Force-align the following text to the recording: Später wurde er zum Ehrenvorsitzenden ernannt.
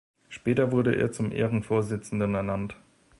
Später 0.29 0.71
wurde 0.71 0.95
er 0.95 1.11
zum 1.11 1.31
Ehrenvorsitzenden 1.31 2.33
ernannt. 2.33 2.75